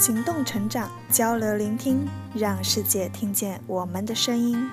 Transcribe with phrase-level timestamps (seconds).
[0.00, 4.66] 行动成长，交流聆听，让世界听见我们的声音。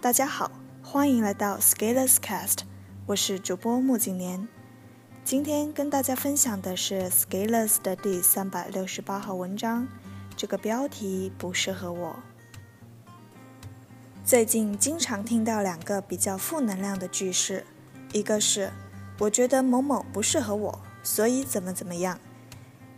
[0.00, 2.58] 大家好，欢迎来到 Scalers Cast，
[3.06, 4.46] 我是主播穆景年。
[5.24, 9.88] 今天跟大家分享的是 Scalers 的第三百六十八号文章，
[10.36, 12.14] 这个标题不适合我。
[14.24, 17.66] 最近经常听到两个比较负能量的句式，
[18.12, 18.70] 一个是
[19.18, 22.16] 我觉得某某不适合我，所以怎么怎么样。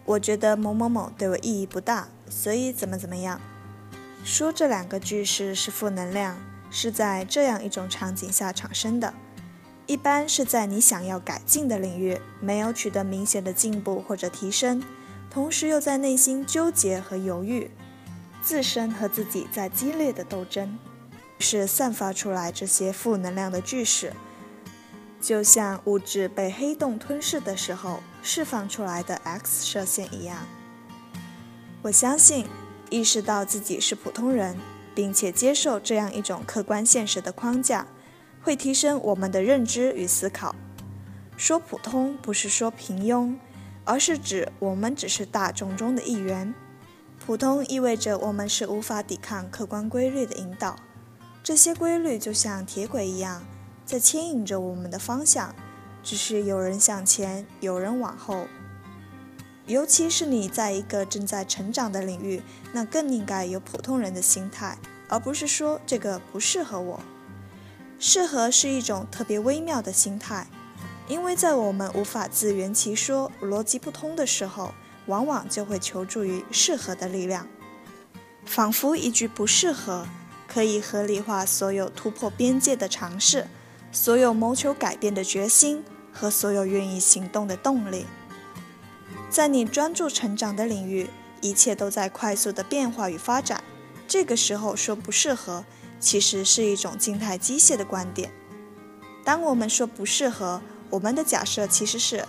[0.05, 3.41] 我觉得某某某对我意义不大，所以怎么怎么样。
[4.23, 6.37] 说这两个句式是负能量，
[6.71, 9.15] 是在这样一种场景下产生的，
[9.87, 14.83] 一般是在你想要改进的领域没有取得明显的进步或者提升，
[15.31, 17.71] 同时又在内心纠结和犹豫，
[18.43, 20.79] 自身和自己在激烈的斗争，
[21.39, 24.13] 是散发出来这些负能量的句式。
[25.25, 30.47] 就像物质被黑洞吞噬的时候释放出来的 X 射线一样，
[31.81, 32.47] 我相信
[32.91, 34.55] 意识到自己是普通人，
[34.95, 37.87] 并且接受这样一种客观现实的框架，
[38.43, 40.55] 会提升我们的认知与思考。
[41.39, 43.35] 说普通不是说平庸，
[43.87, 46.55] 而是指我们只是大众中的一员。
[47.25, 50.77] 普通意味着我们是无法抵抗客观规律的引导，
[51.43, 53.43] 这些规律就像铁轨一样。
[53.85, 55.55] 在牵引着我们的方向，
[56.03, 58.47] 只是有人向前，有人往后。
[59.67, 64.77] 尤其是你在一个正在成长的领域，那更应该有普通人的心态，
[65.09, 67.01] 而不是说这个不适合我。
[67.99, 70.47] 适合是一种特别微妙的心态，
[71.09, 74.75] 因为在我们无法自圆其说、逻辑不通的时候，
[75.07, 77.47] 往往就会求助于适合的力量，
[78.45, 80.07] 仿佛一句不适合，
[80.47, 83.47] 可以合理化所有突破边界的尝试。
[83.95, 88.07] 所有谋求改变的决心和所有愿意行动的动力，
[89.31, 91.09] 在你专注成长的领域，
[91.41, 93.63] 一切都在快速的变化与发展。
[94.09, 95.65] 这个时候说不适合，
[96.01, 98.33] 其实是一种静态机械的观点。
[99.25, 100.61] 当我们说不适合，
[100.91, 102.27] 我们的假设其实是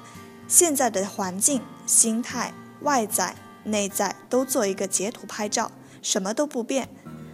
[0.47, 5.71] 现在的环境、心态、外在、内在都做一个截图拍照，
[6.03, 6.87] 什么都不变，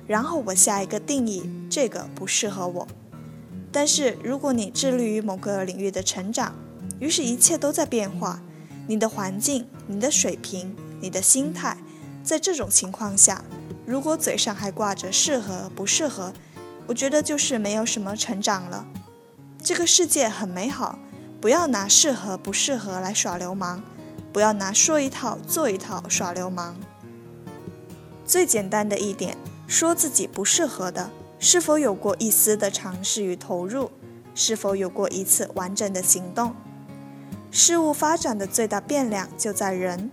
[0.08, 2.88] 然后我下一个定义，这个不适合我。
[3.72, 6.56] 但是，如果你致力于某个领域的成长，
[7.00, 8.42] 于是一切都在变化，
[8.88, 11.78] 你的环境、你的水平、你的心态，
[12.22, 13.46] 在这种情况下，
[13.86, 16.34] 如果嘴上还挂着适合不适合，
[16.88, 18.86] 我觉得就是没有什么成长了。
[19.64, 21.00] 这个世界很美好，
[21.40, 23.82] 不要拿适合不适合来耍流氓，
[24.34, 26.76] 不要拿说一套做一套耍流氓。
[28.26, 31.10] 最简单的一点，说自己不适合的。
[31.44, 33.90] 是否有过一丝的尝试与投入？
[34.36, 36.56] 是否有过一次完整的行动？
[37.50, 40.12] 事物发展的最大变量就在人，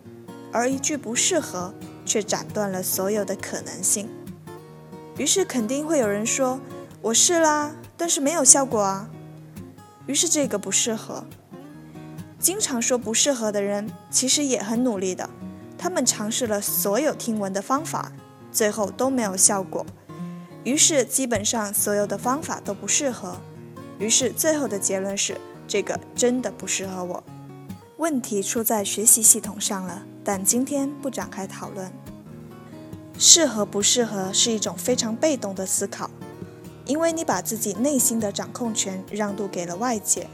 [0.50, 1.74] 而一句不适合
[2.06, 4.08] 却斩断了所有的可能性。
[5.18, 6.60] 于是肯定会有人说
[7.02, 9.10] ：“我试啦，但是没有效果啊。”
[10.08, 11.26] 于是这个不适合。
[12.38, 15.28] 经常说不适合的人，其实也很努力的。
[15.76, 18.12] 他们尝试了所有听闻的方法，
[18.50, 19.84] 最后都没有效果。
[20.64, 23.36] 于是，基本上所有的方法都不适合。
[23.98, 27.24] 于是，最后的结论是，这个真的不适合我。
[27.96, 31.90] 问题出在学习系统上了，但今天不展开讨论。
[33.18, 36.08] 适合不适合是一种非常被动的思考，
[36.86, 40.28] 因为你把自己内心的掌控权让渡给了外界。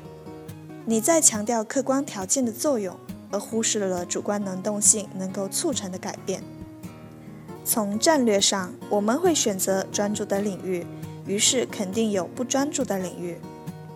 [0.85, 2.95] 你在强调客观条件的作用，
[3.31, 6.43] 而忽视了主观能动性能够促成的改变。
[7.65, 10.87] 从战略上，我们会选择专注的领域，
[11.27, 13.39] 于是肯定有不专注的领域。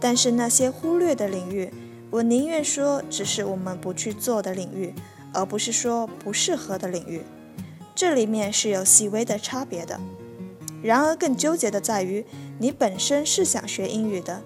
[0.01, 1.71] 但是那些忽略的领域，
[2.11, 4.95] 我宁愿说只是我们不去做的领域，
[5.35, 7.23] 而不是说不适合的领域。
[7.95, 10.01] 这里面是有细微的差别的。
[10.83, 12.25] 然而更纠结的在于，
[12.59, 14.43] 你本身是想学英语的，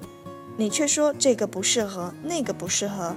[0.56, 3.14] 你却说这个不适合，那个不适合，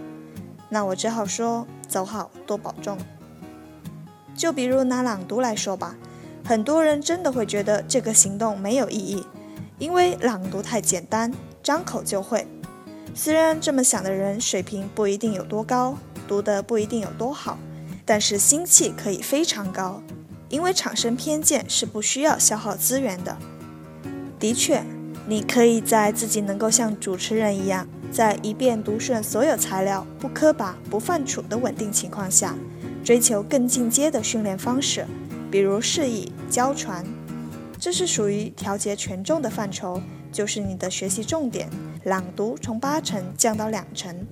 [0.70, 2.98] 那我只好说走好，多保重。
[4.36, 5.96] 就比如拿朗读来说吧，
[6.46, 9.26] 很多人真的会觉得这个行动没有意义，
[9.80, 11.34] 因为朗读太简单，
[11.64, 12.46] 张口就会。
[13.16, 15.98] 虽然这么想的人水平不一定有多高，
[16.28, 17.58] 读的不一定有多好，
[18.06, 20.04] 但是心气可以非常高，
[20.48, 23.36] 因为产生偏见是不需要消耗资源的。
[24.38, 24.84] 的确，
[25.28, 32.56] 你可以在自己能够像主持人一样，在一遍读顺所有材料、不磕巴、不犯怵的稳定情况下。
[33.04, 35.06] 追求更进阶的训练方式，
[35.56, 37.06] 比如示意、教传，
[37.80, 41.70] 这是属于调节权重的范畴，就是你的学习重点。
[42.04, 44.28] 朗读从八成降到两成，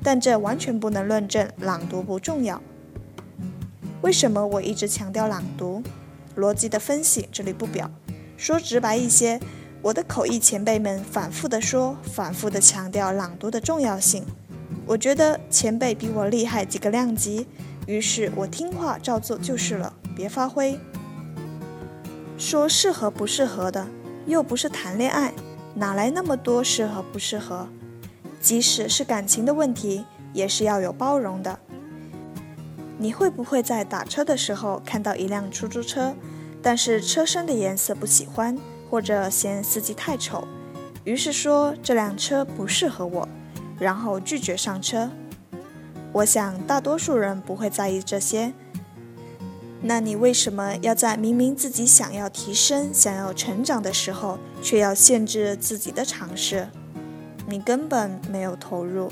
[0.00, 2.62] 但这完全不能论证朗读不重要。
[4.02, 5.82] 为什么我一直强调朗读？
[6.36, 7.90] 逻辑的分析这里不表。
[8.36, 9.40] 说直白一些，
[9.82, 14.24] 我的口译前辈们反复的说，反复的强调朗读的重要性。
[14.86, 17.48] 我觉得前辈比我厉害几个量级，
[17.90, 20.78] 于是我听话照做就是了，别发挥。
[22.38, 23.84] 说适合不适合的，
[24.26, 25.32] 又不是谈恋爱，
[25.74, 27.66] 哪来那么多适合不适合？
[28.40, 31.58] 即使是感情的问题，也是要有包容的。
[32.96, 36.14] 你会不会在打车的时候看到一辆出租车？
[36.62, 38.56] 但是车身的颜色不喜欢，
[38.88, 40.46] 或者嫌司机太丑，
[41.02, 43.28] 于是说这辆车不适合我，
[43.80, 45.10] 然后拒绝上车。
[46.12, 48.52] 我想大多数人不会在意这些。
[49.82, 56.68] 那你为什么要在明明自己想要提升、想要成长的时候，却要限制自己的尝试？
[57.46, 59.10] 你根本没有投入。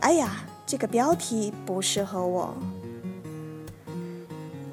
[0.00, 2.54] 哎呀，这个标题不适合我。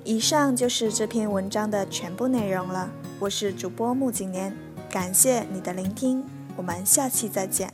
[0.04, 2.92] 以上就是这篇文章的全部内容了。
[3.20, 4.54] 我是主播木景年，
[4.90, 6.24] 感谢你的聆听，
[6.58, 7.72] 我们下期再见。